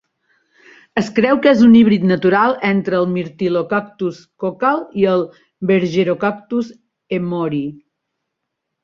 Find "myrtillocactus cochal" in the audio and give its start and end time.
3.11-4.81